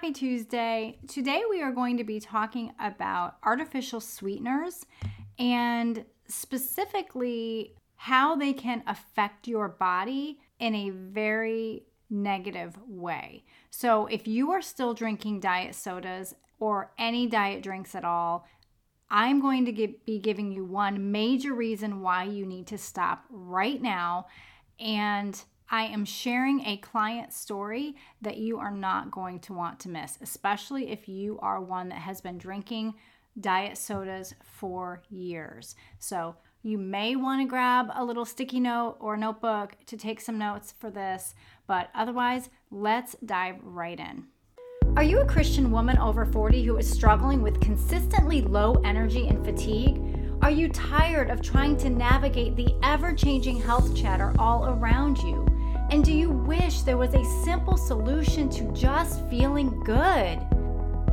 [0.00, 0.98] Happy Tuesday.
[1.08, 4.86] Today we are going to be talking about artificial sweeteners
[5.38, 13.44] and specifically how they can affect your body in a very negative way.
[13.68, 18.46] So, if you are still drinking diet sodas or any diet drinks at all,
[19.10, 23.26] I'm going to give, be giving you one major reason why you need to stop
[23.28, 24.28] right now.
[24.78, 25.38] And
[25.72, 30.18] I am sharing a client story that you are not going to want to miss,
[30.20, 32.94] especially if you are one that has been drinking
[33.40, 35.76] diet sodas for years.
[36.00, 40.36] So, you may want to grab a little sticky note or notebook to take some
[40.36, 41.34] notes for this,
[41.66, 44.26] but otherwise, let's dive right in.
[44.96, 49.42] Are you a Christian woman over 40 who is struggling with consistently low energy and
[49.42, 50.02] fatigue?
[50.42, 55.49] Are you tired of trying to navigate the ever changing health chatter all around you?
[55.90, 60.38] And do you wish there was a simple solution to just feeling good?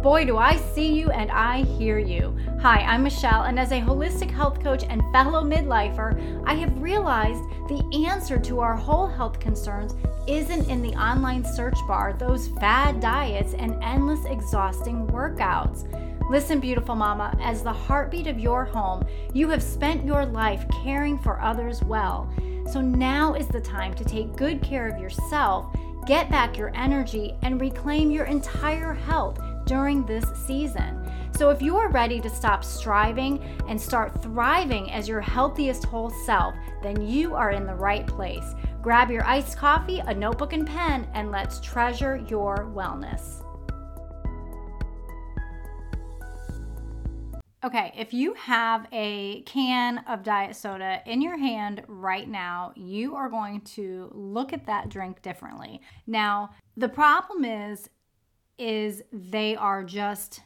[0.04, 2.38] Boy, do I see you and I hear you.
[2.62, 7.42] Hi, I'm Michelle, and as a holistic health coach and fellow midlifer, I have realized
[7.68, 9.96] the answer to our whole health concerns
[10.28, 15.92] isn't in the online search bar, those fad diets, and endless exhausting workouts.
[16.30, 19.04] Listen, beautiful mama, as the heartbeat of your home,
[19.34, 22.32] you have spent your life caring for others well.
[22.72, 25.74] So now is the time to take good care of yourself,
[26.06, 31.10] get back your energy, and reclaim your entire health during this season.
[31.38, 36.10] So, if you are ready to stop striving and start thriving as your healthiest whole
[36.26, 38.56] self, then you are in the right place.
[38.82, 43.47] Grab your iced coffee, a notebook, and pen, and let's treasure your wellness.
[47.64, 53.16] Okay, if you have a can of diet soda in your hand right now, you
[53.16, 55.82] are going to look at that drink differently.
[56.06, 57.90] Now, the problem is
[58.60, 60.42] is they are just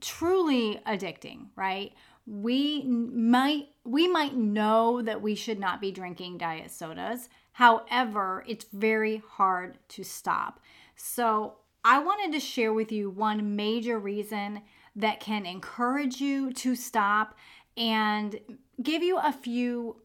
[0.00, 1.92] truly addicting, right?
[2.26, 7.28] We might we might know that we should not be drinking diet sodas.
[7.52, 10.60] However, it's very hard to stop.
[10.96, 14.62] So, I wanted to share with you one major reason
[14.96, 17.36] that can encourage you to stop
[17.76, 18.40] and
[18.82, 20.00] give you a few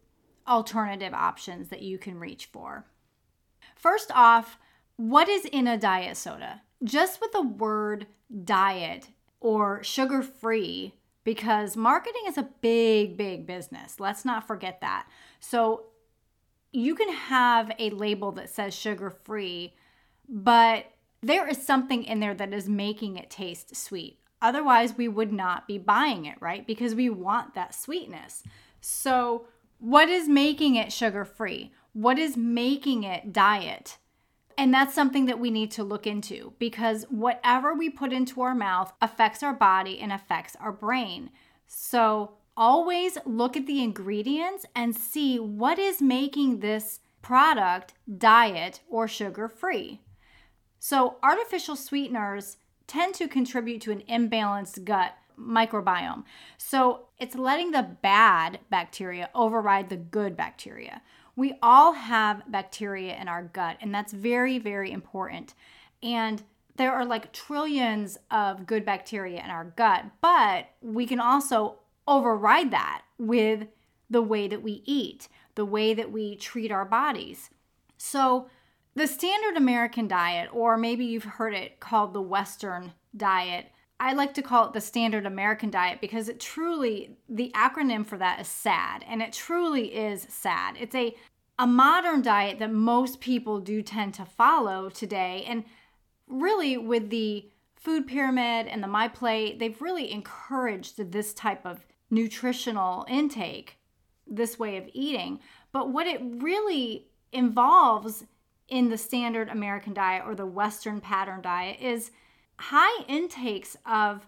[0.48, 2.86] alternative options that you can reach for.
[3.76, 4.60] First off,
[4.98, 6.62] what is in a diet soda?
[6.84, 8.08] Just with the word
[8.44, 9.08] diet
[9.40, 14.00] or sugar free, because marketing is a big, big business.
[14.00, 15.08] Let's not forget that.
[15.40, 15.86] So
[16.72, 19.74] you can have a label that says sugar free,
[20.28, 20.86] but
[21.22, 24.20] there is something in there that is making it taste sweet.
[24.42, 26.66] Otherwise, we would not be buying it, right?
[26.66, 28.44] Because we want that sweetness.
[28.80, 29.46] So,
[29.80, 31.72] what is making it sugar free?
[31.94, 33.98] What is making it diet?
[34.58, 38.54] And that's something that we need to look into because whatever we put into our
[38.56, 41.32] mouth affects our body and affects our brain.
[41.68, 49.08] So, always look at the ingredients and see what is making this product diet or
[49.08, 50.02] sugar free.
[50.80, 52.58] So, artificial sweeteners
[52.92, 56.26] tend to contribute to an imbalanced gut microbiome.
[56.58, 61.02] So it's letting the bad bacteria override the good bacteria.
[61.38, 65.54] We all have bacteria in our gut, and that's very, very important.
[66.04, 66.44] And
[66.76, 71.78] there are like trillions of good bacteria in our gut, but we can also
[72.10, 73.68] override that with
[74.10, 77.52] the way that we eat, the way that we treat our bodies.
[77.98, 78.50] So,
[78.96, 83.68] the standard American diet, or maybe you've heard it called the Western diet,
[84.00, 88.18] I like to call it the standard American diet because it truly, the acronym for
[88.18, 90.76] that is SAD, and it truly is sad.
[90.80, 91.16] It's a,
[91.60, 95.46] a modern diet that most people do tend to follow today.
[95.48, 95.64] And
[96.28, 101.86] really, with the food pyramid and the My Plate, they've really encouraged this type of
[102.10, 103.78] nutritional intake,
[104.26, 105.40] this way of eating.
[105.72, 108.26] But what it really involves
[108.72, 112.10] in the standard American diet or the Western pattern diet is
[112.58, 114.26] high intakes of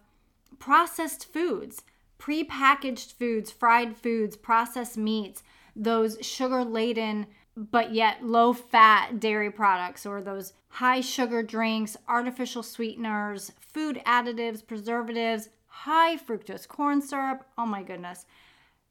[0.60, 1.82] processed foods,
[2.20, 5.42] prepackaged foods, fried foods, processed meats,
[5.76, 7.26] those sugar laden
[7.56, 14.66] but yet low fat dairy products or those high sugar drinks, artificial sweeteners, food additives,
[14.66, 17.46] preservatives, high fructose corn syrup.
[17.58, 18.26] Oh my goodness.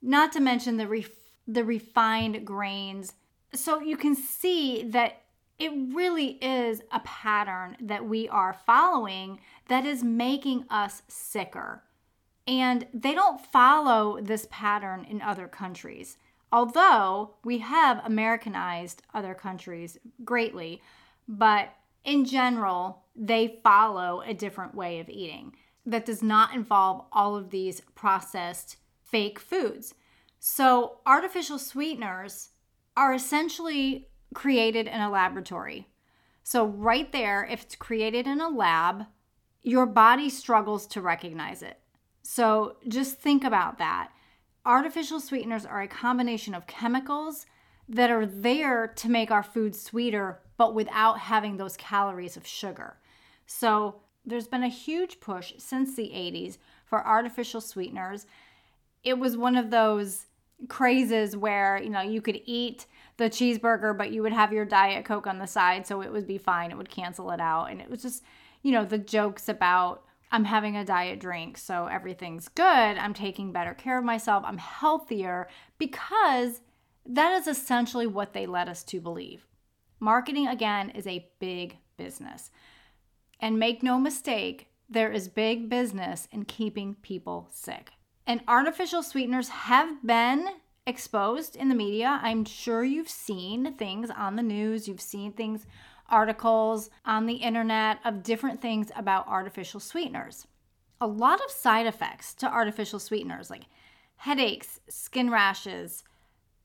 [0.01, 1.11] Not to mention the ref-
[1.47, 3.15] the refined grains.
[3.53, 5.22] So you can see that
[5.63, 9.39] it really is a pattern that we are following
[9.69, 11.85] that is making us sicker.
[12.49, 16.17] And they don't follow this pattern in other countries.
[16.51, 20.83] Although we have Americanized other countries greatly,
[21.29, 21.73] but
[22.05, 25.55] in general, they follow a different way of eating
[25.87, 29.95] that does not involve all of these processed fake foods.
[30.41, 32.49] So, artificial sweeteners
[32.97, 35.89] are essentially created in a laboratory.
[36.43, 39.07] So, right there, if it's created in a lab,
[39.63, 41.79] your body struggles to recognize it.
[42.23, 44.11] So, just think about that.
[44.65, 47.47] Artificial sweeteners are a combination of chemicals
[47.89, 52.97] that are there to make our food sweeter, but without having those calories of sugar.
[53.47, 58.27] So, there's been a huge push since the 80s for artificial sweeteners.
[59.03, 60.27] It was one of those
[60.69, 62.87] crazes where, you know, you could eat
[63.23, 66.27] the cheeseburger, but you would have your Diet Coke on the side, so it would
[66.27, 66.71] be fine.
[66.71, 67.67] It would cancel it out.
[67.67, 68.25] And it was just,
[68.63, 72.65] you know, the jokes about, I'm having a diet drink, so everything's good.
[72.65, 74.45] I'm taking better care of myself.
[74.47, 75.49] I'm healthier
[75.79, 76.61] because
[77.07, 79.47] that is essentially what they led us to believe.
[80.01, 82.51] Marketing, again, is a big business.
[83.39, 87.93] And make no mistake, there is big business in keeping people sick.
[88.27, 90.49] And artificial sweeteners have been
[90.87, 92.19] exposed in the media.
[92.23, 95.67] I'm sure you've seen things on the news, you've seen things,
[96.09, 100.47] articles on the internet of different things about artificial sweeteners.
[101.01, 103.65] A lot of side effects to artificial sweeteners, like
[104.17, 106.05] headaches, skin rashes,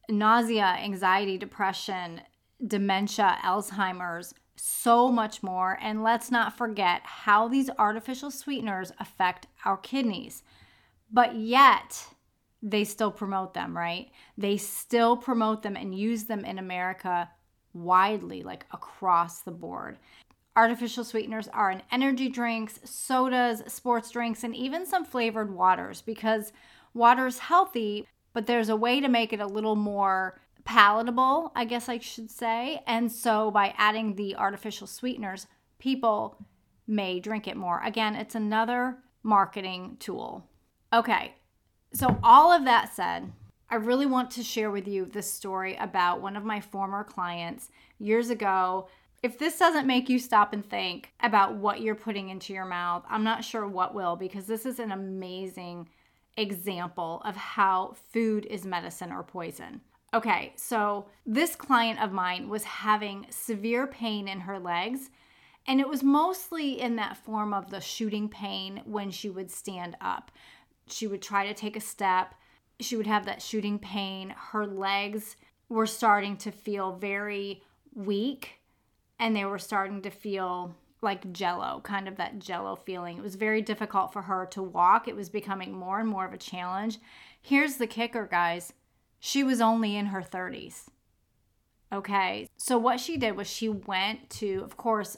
[0.09, 2.21] nausea, anxiety, depression,
[2.65, 5.77] dementia, Alzheimer's, so much more.
[5.81, 10.43] And let's not forget how these artificial sweeteners affect our kidneys.
[11.11, 12.07] But yet,
[12.69, 14.09] they still promote them, right?
[14.37, 17.29] They still promote them and use them in America
[17.73, 19.97] widely, like across the board.
[20.55, 26.51] Artificial sweeteners are in energy drinks, sodas, sports drinks, and even some flavored waters because
[26.93, 31.63] water is healthy, but there's a way to make it a little more palatable, I
[31.63, 32.81] guess I should say.
[32.85, 35.47] And so by adding the artificial sweeteners,
[35.79, 36.45] people
[36.85, 37.81] may drink it more.
[37.83, 40.49] Again, it's another marketing tool.
[40.91, 41.35] Okay,
[41.93, 43.31] so all of that said,
[43.69, 47.69] I really want to share with you this story about one of my former clients
[47.99, 48.87] years ago.
[49.23, 53.03] If this doesn't make you stop and think about what you're putting into your mouth,
[53.09, 55.89] I'm not sure what will because this is an amazing
[56.37, 59.81] example of how food is medicine or poison.
[60.13, 65.09] Okay, so this client of mine was having severe pain in her legs,
[65.67, 69.97] and it was mostly in that form of the shooting pain when she would stand
[69.99, 70.31] up.
[70.87, 72.35] She would try to take a step,
[72.79, 74.33] she would have that shooting pain.
[74.51, 75.35] Her legs
[75.69, 77.63] were starting to feel very
[77.93, 78.61] weak,
[79.19, 83.17] and they were starting to feel like jello, kind of that jello feeling.
[83.17, 85.07] It was very difficult for her to walk.
[85.07, 86.99] It was becoming more and more of a challenge.
[87.41, 88.73] Here's the kicker, guys
[89.19, 90.85] she was only in her 30s.
[91.91, 92.49] Okay.
[92.57, 95.17] So what she did was she went to, of course,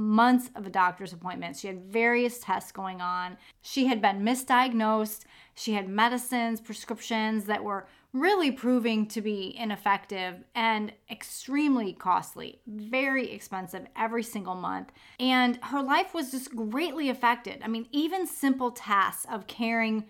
[0.00, 1.56] months of a doctor's appointment.
[1.56, 3.36] She had various tests going on.
[3.62, 5.24] She had been misdiagnosed.
[5.54, 13.30] She had medicines, prescriptions that were really proving to be ineffective and extremely costly, very
[13.30, 14.90] expensive every single month.
[15.20, 17.60] And her life was just greatly affected.
[17.62, 20.06] I mean, even simple tasks of caring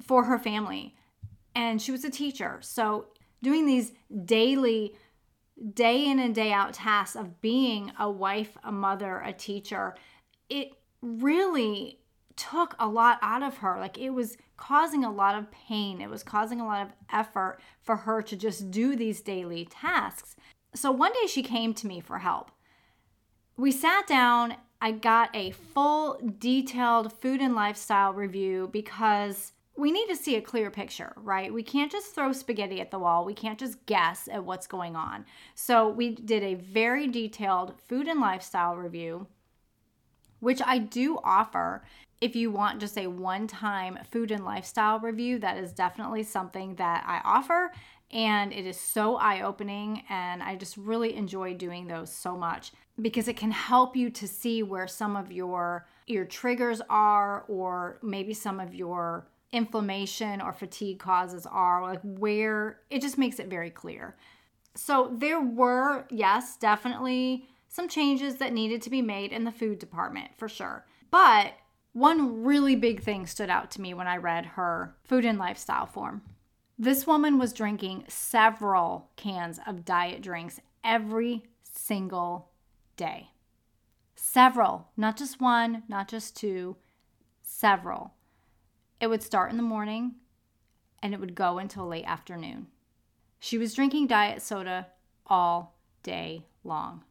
[0.00, 0.94] for her family
[1.54, 2.58] and she was a teacher.
[2.62, 3.06] So,
[3.42, 3.92] doing these
[4.24, 4.94] daily,
[5.74, 9.94] day in and day out tasks of being a wife, a mother, a teacher,
[10.48, 10.72] it
[11.02, 11.98] really
[12.36, 13.78] took a lot out of her.
[13.78, 17.58] Like it was causing a lot of pain, it was causing a lot of effort
[17.82, 20.36] for her to just do these daily tasks.
[20.74, 22.50] So, one day she came to me for help.
[23.56, 24.54] We sat down.
[24.82, 30.42] I got a full, detailed food and lifestyle review because we need to see a
[30.42, 31.52] clear picture, right?
[31.52, 33.24] We can't just throw spaghetti at the wall.
[33.24, 35.24] We can't just guess at what's going on.
[35.54, 39.26] So, we did a very detailed food and lifestyle review,
[40.40, 41.84] which I do offer.
[42.20, 46.74] If you want just a one time food and lifestyle review, that is definitely something
[46.74, 47.72] that I offer.
[48.10, 50.02] And it is so eye opening.
[50.08, 54.28] And I just really enjoy doing those so much because it can help you to
[54.28, 60.52] see where some of your your triggers are or maybe some of your inflammation or
[60.52, 64.16] fatigue causes are, like where it just makes it very clear.
[64.74, 69.78] So there were, yes, definitely some changes that needed to be made in the food
[69.78, 70.86] department for sure.
[71.10, 71.54] But
[71.92, 75.86] one really big thing stood out to me when I read her food and lifestyle
[75.86, 76.22] form.
[76.78, 82.50] This woman was drinking several cans of diet drinks every single
[82.96, 83.30] day.
[84.14, 86.76] Several, not just one, not just two,
[87.42, 88.14] several.
[89.00, 90.16] It would start in the morning
[91.02, 92.66] and it would go until late afternoon.
[93.38, 94.88] She was drinking diet soda
[95.26, 97.04] all day long.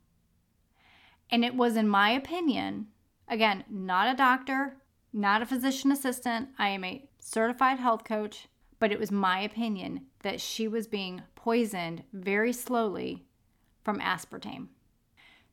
[1.31, 2.88] And it was, in my opinion,
[3.27, 4.77] again, not a doctor,
[5.12, 6.50] not a physician assistant.
[6.58, 8.48] I am a certified health coach,
[8.79, 13.25] but it was my opinion that she was being poisoned very slowly
[13.84, 14.67] from aspartame.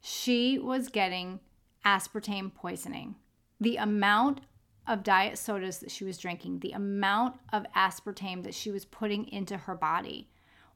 [0.01, 1.41] She was getting
[1.85, 3.17] aspartame poisoning.
[3.61, 4.43] The amount
[4.87, 9.27] of diet sodas that she was drinking, the amount of aspartame that she was putting
[9.29, 10.29] into her body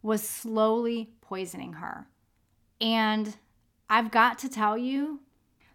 [0.03, 2.07] was slowly poisoning her.
[2.81, 3.37] And
[3.89, 5.21] I've got to tell you,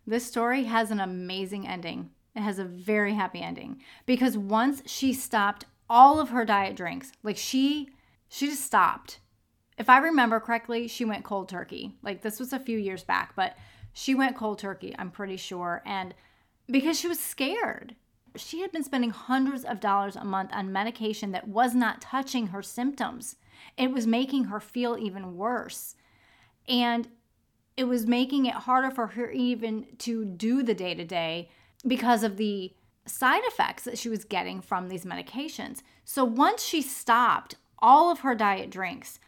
[0.07, 2.11] this story has an amazing ending.
[2.35, 7.11] It has a very happy ending because once she stopped all of her diet drinks,
[7.23, 7.89] like she
[8.27, 9.19] she just stopped.
[9.77, 11.95] If I remember correctly, she went cold turkey.
[12.01, 13.55] Like this was a few years back, but
[13.93, 16.13] she went cold turkey, I'm pretty sure, and
[16.69, 17.95] because she was scared.
[18.37, 22.47] She had been spending hundreds of dollars a month on medication that was not touching
[22.47, 23.35] her symptoms.
[23.77, 25.95] It was making her feel even worse.
[26.67, 27.07] And
[27.77, 31.49] it was making it harder for her even to do the day to day
[31.85, 32.73] because of the
[33.05, 35.81] side effects that she was getting from these medications.
[36.03, 39.19] So once she stopped all of her diet drinks,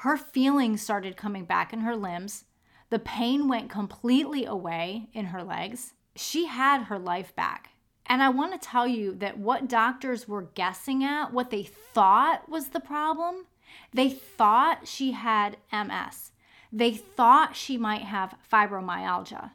[0.00, 2.44] her feelings started coming back in her limbs.
[2.90, 5.92] The pain went completely away in her legs.
[6.14, 7.70] She had her life back.
[8.08, 12.48] And I want to tell you that what doctors were guessing at, what they thought
[12.48, 13.46] was the problem,
[13.92, 16.30] they thought she had MS.
[16.72, 19.52] They thought she might have fibromyalgia.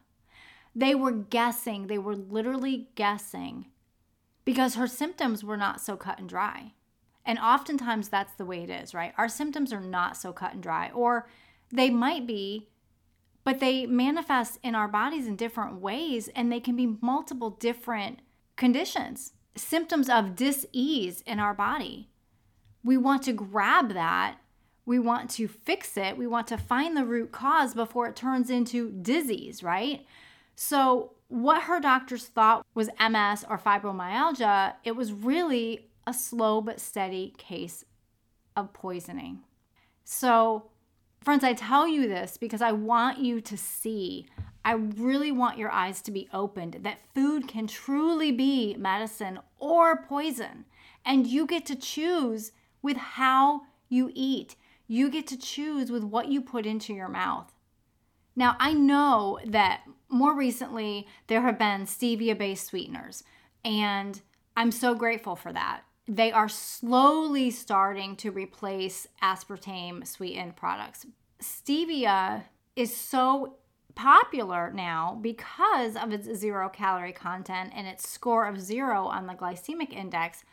[0.76, 3.68] They were guessing, they were literally guessing
[4.46, 6.74] because her symptoms were not so cut and dry.
[7.26, 9.14] And oftentimes that's the way it is, right?
[9.18, 11.28] Our symptoms are not so cut and dry, or
[11.72, 12.70] they might be,
[13.44, 18.20] but they manifest in our bodies in different ways, and they can be multiple different
[18.62, 22.08] conditions, symptoms of dis-ease in our body.
[22.84, 24.38] We want to grab that.
[24.86, 26.16] We want to fix it.
[26.16, 30.06] We want to find the root cause before it turns into disease, right?
[30.56, 36.80] So, what her doctors thought was MS or fibromyalgia, it was really a slow but
[36.80, 37.84] steady case
[38.56, 39.40] of poisoning.
[40.04, 40.70] So,
[41.24, 44.28] friends, I tell you this because I want you to see,
[44.64, 50.04] I really want your eyes to be opened that food can truly be medicine or
[50.04, 50.66] poison.
[51.06, 52.52] And you get to choose
[52.82, 54.56] with how you eat.
[54.88, 57.54] You get to choose with what you put into your mouth.
[58.36, 63.24] Now, I know that more recently there have been stevia based sweeteners,
[63.66, 64.22] and
[64.56, 65.82] I'm so grateful for that.
[66.08, 71.06] They are slowly starting to replace aspartame sweetened products.
[71.42, 72.44] Stevia
[72.76, 73.58] is so
[73.96, 79.34] popular now because of its zero calorie content and its score of zero on the
[79.34, 80.44] glycemic index.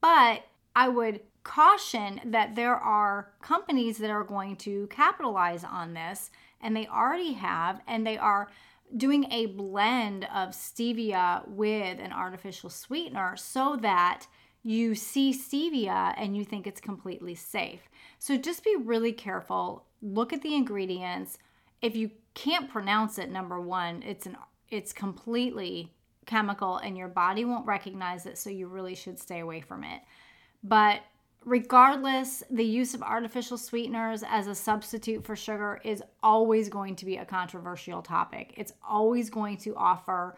[0.00, 0.44] But
[0.76, 6.30] I would caution that there are companies that are going to capitalize on this,
[6.60, 8.50] and they already have, and they are
[8.96, 14.26] doing a blend of stevia with an artificial sweetener so that
[14.62, 17.82] you see stevia and you think it's completely safe.
[18.18, 19.84] So just be really careful.
[20.00, 21.38] Look at the ingredients.
[21.82, 24.36] If you can't pronounce it, number one, it's an
[24.70, 25.92] it's completely
[26.26, 30.00] chemical and your body won't recognize it, so you really should stay away from it.
[30.62, 31.02] But
[31.44, 37.04] regardless, the use of artificial sweeteners as a substitute for sugar is always going to
[37.04, 38.54] be a controversial topic.
[38.56, 40.36] It's always going to offer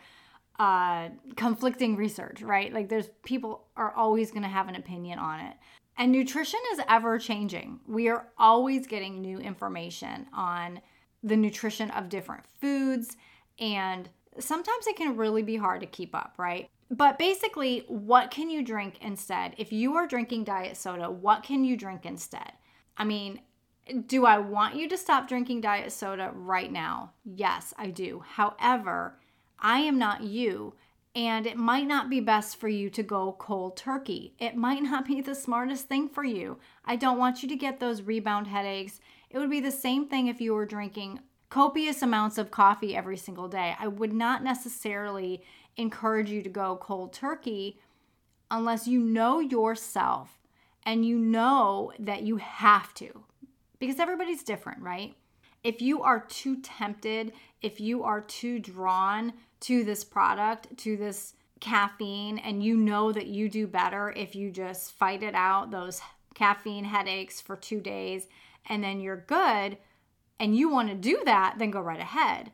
[0.58, 2.72] uh, conflicting research, right?
[2.72, 5.54] Like there's people are always going to have an opinion on it.
[5.98, 7.80] And nutrition is ever changing.
[7.86, 10.80] We are always getting new information on
[11.26, 13.16] the nutrition of different foods
[13.58, 16.70] and sometimes it can really be hard to keep up, right?
[16.90, 19.54] But basically, what can you drink instead?
[19.58, 22.52] If you are drinking diet soda, what can you drink instead?
[22.96, 23.40] I mean,
[24.06, 27.12] do I want you to stop drinking diet soda right now?
[27.24, 28.22] Yes, I do.
[28.24, 29.18] However,
[29.58, 30.74] I am not you,
[31.16, 34.34] and it might not be best for you to go cold turkey.
[34.38, 36.58] It might not be the smartest thing for you.
[36.84, 39.00] I don't want you to get those rebound headaches.
[39.30, 43.16] It would be the same thing if you were drinking copious amounts of coffee every
[43.16, 43.74] single day.
[43.80, 45.42] I would not necessarily
[45.78, 47.80] encourage you to go cold turkey
[48.50, 50.42] unless you know yourself
[50.84, 53.24] and you know that you have to
[53.78, 55.14] because everybody's different, right?
[55.66, 59.32] If you are too tempted, if you are too drawn
[59.62, 64.52] to this product, to this caffeine, and you know that you do better if you
[64.52, 66.00] just fight it out, those
[66.36, 68.28] caffeine headaches for two days,
[68.66, 69.78] and then you're good,
[70.38, 72.52] and you want to do that, then go right ahead.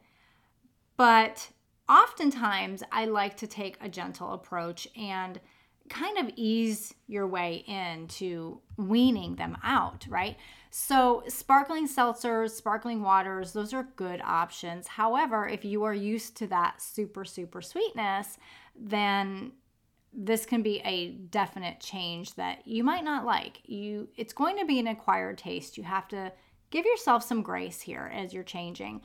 [0.96, 1.50] But
[1.90, 5.38] oftentimes I like to take a gentle approach and
[5.88, 10.36] kind of ease your way into weaning them out, right?
[10.70, 14.88] So, sparkling seltzers, sparkling waters, those are good options.
[14.88, 18.38] However, if you are used to that super, super sweetness,
[18.74, 19.52] then
[20.14, 23.60] this can be a definite change that you might not like.
[23.64, 25.76] You it's going to be an acquired taste.
[25.76, 26.32] You have to
[26.70, 29.02] give yourself some grace here as you're changing.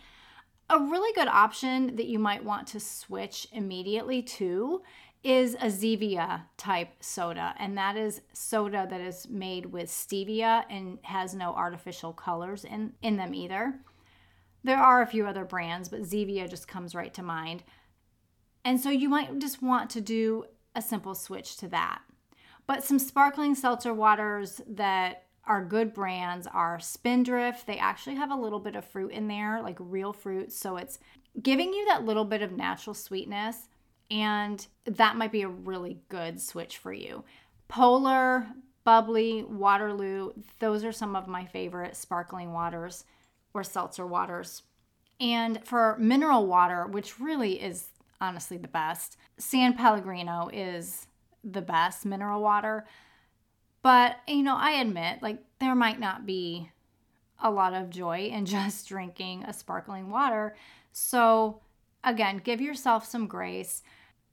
[0.70, 4.82] A really good option that you might want to switch immediately to
[5.28, 11.00] is a Zevia type soda, and that is soda that is made with stevia and
[11.02, 13.74] has no artificial colors in, in them either.
[14.64, 17.64] There are a few other brands, but Zevia just comes right to mind.
[18.64, 22.04] And so you might just want to do a simple switch to that.
[22.66, 27.68] But some sparkling seltzer waters that are good brands are Spindrift.
[27.68, 30.54] They actually have a little bit of fruit in there, like real fruit.
[30.54, 31.00] So it's
[31.44, 33.68] giving you that little bit of natural sweetness.
[34.10, 37.24] And that might be a really good switch for you.
[37.68, 38.48] Polar,
[38.84, 43.04] Bubbly, Waterloo, those are some of my favorite sparkling waters
[43.54, 44.64] or seltzer waters.
[45.20, 47.90] And for mineral water, which really is
[48.22, 51.08] honestly the best, San Pellegrino is
[51.44, 52.86] the best mineral water.
[53.82, 56.72] But, you know, I admit, like, there might not be
[57.42, 60.56] a lot of joy in just drinking a sparkling water.
[60.92, 61.62] So,
[62.04, 63.84] again, give yourself some grace.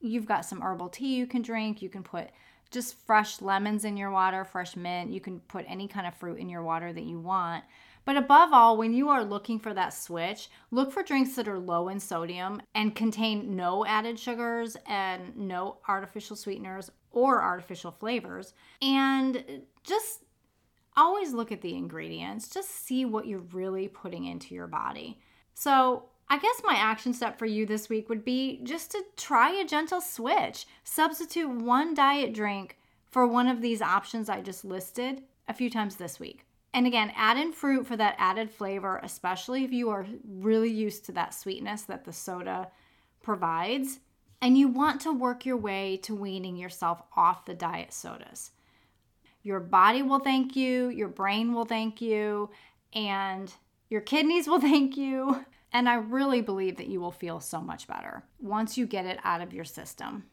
[0.05, 1.81] You've got some herbal tea you can drink.
[1.81, 2.29] You can put
[2.71, 5.13] just fresh lemons in your water, fresh mint.
[5.13, 7.65] You can put any kind of fruit in your water that you want.
[8.05, 11.59] But above all, when you are looking for that switch, look for drinks that are
[11.59, 18.53] low in sodium and contain no added sugars and no artificial sweeteners or artificial flavors.
[18.83, 20.25] And just
[20.97, 25.19] always look at the ingredients, just see what you're really putting into your body.
[25.55, 29.53] So, I guess my action step for you this week would be just to try
[29.53, 30.67] a gentle switch.
[30.83, 32.79] Substitute one diet drink
[33.11, 36.47] for one of these options I just listed a few times this week.
[36.73, 41.05] And again, add in fruit for that added flavor, especially if you are really used
[41.05, 42.69] to that sweetness that the soda
[43.23, 44.01] provides.
[44.43, 48.51] And you want to work your way to weaning yourself off the diet sodas.
[49.45, 52.51] Your body will thank you, your brain will thank you,
[52.93, 53.53] and
[53.89, 55.45] your kidneys will thank you.
[55.75, 59.19] And I really believe that you will feel so much better once you get it
[59.25, 60.25] out of your system.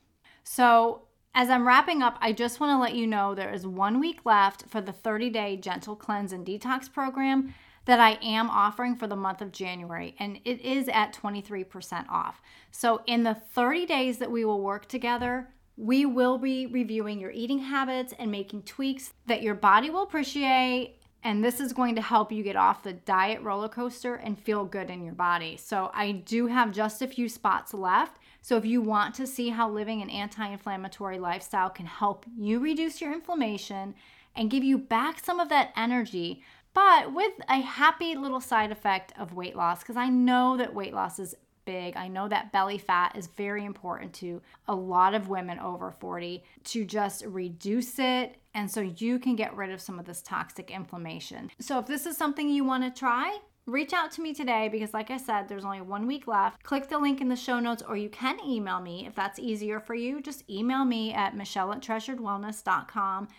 [0.43, 3.99] So, as I'm wrapping up, I just want to let you know there is one
[3.99, 8.95] week left for the 30 day gentle cleanse and detox program that I am offering
[8.95, 12.41] for the month of January, and it is at 23% off.
[12.69, 17.32] So, in the 30 days that we will work together, we will be reviewing your
[17.32, 21.00] eating habits and making tweaks that your body will appreciate.
[21.23, 24.65] And this is going to help you get off the diet roller coaster and feel
[24.65, 25.55] good in your body.
[25.57, 28.17] So, I do have just a few spots left.
[28.41, 32.60] So, if you want to see how living an anti inflammatory lifestyle can help you
[32.60, 33.93] reduce your inflammation
[34.36, 39.13] and give you back some of that energy, but with a happy little side effect
[39.19, 41.95] of weight loss, because I know that weight loss is big.
[41.97, 46.43] I know that belly fat is very important to a lot of women over 40
[46.65, 48.38] to just reduce it.
[48.54, 51.52] And so you can get rid of some of this toxic inflammation.
[51.60, 54.93] So, if this is something you want to try, reach out to me today because,
[54.93, 56.63] like I said, there's only one week left.
[56.63, 59.80] Click the link in the show notes, or you can email me if that's easier
[59.80, 60.21] for you.
[60.21, 63.30] Just email me at michelle at treasuredwellness.com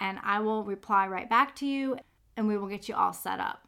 [0.00, 1.96] and I will reply right back to you
[2.36, 3.66] and we will get you all set up.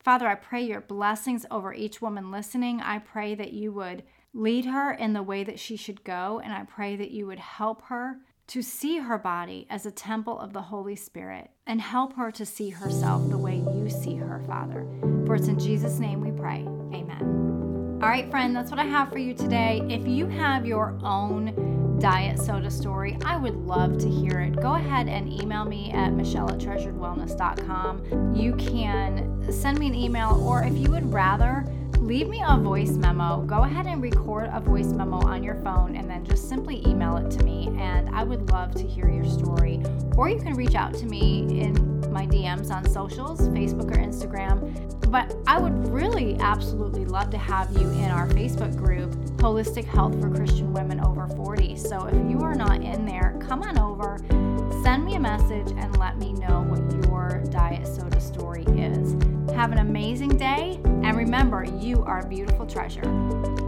[0.00, 2.80] Father, I pray your blessings over each woman listening.
[2.80, 6.52] I pray that you would lead her in the way that she should go, and
[6.52, 10.52] I pray that you would help her to see her body as a temple of
[10.52, 14.86] the Holy Spirit and help her to see herself the way you see her, Father.
[15.26, 16.66] For it's in Jesus' name we pray.
[16.94, 17.98] Amen.
[18.02, 19.82] All right, friend, that's what I have for you today.
[19.90, 24.60] If you have your own diet soda story, I would love to hear it.
[24.60, 28.34] Go ahead and email me at michelle at treasuredwellness.com.
[28.34, 31.64] You can send me an email, or if you would rather,
[31.98, 33.42] leave me a voice memo.
[33.42, 37.16] Go ahead and record a voice memo on your phone and then just simply email
[37.16, 37.68] it to me.
[37.78, 39.82] And I would love to hear your story.
[40.16, 45.10] Or you can reach out to me in my DMs on socials, Facebook or Instagram.
[45.10, 50.20] But I would really absolutely love to have you in our Facebook group, Holistic Health
[50.20, 51.76] for Christian Women Over 40.
[51.76, 54.18] So if you are not in there, come on over,
[54.82, 59.12] send me a message, and let me know what your diet soda story is.
[59.54, 63.67] Have an amazing day, and remember, you are a beautiful treasure.